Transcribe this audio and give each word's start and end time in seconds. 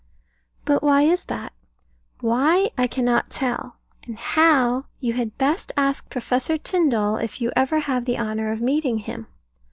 But 0.65 0.81
why 0.81 1.03
is 1.03 1.25
that? 1.25 1.53
Why, 2.21 2.71
I 2.75 2.87
cannot 2.87 3.29
tell: 3.29 3.75
and 4.01 4.17
how, 4.17 4.85
you 4.99 5.13
had 5.13 5.37
best 5.37 5.71
ask 5.77 6.09
Professor 6.09 6.57
Tyndall, 6.57 7.17
if 7.17 7.39
you 7.39 7.51
ever 7.55 7.77
have 7.81 8.05
the 8.05 8.17
honour 8.17 8.51
of 8.51 8.61
meeting 8.61 8.97
him. 8.97 9.27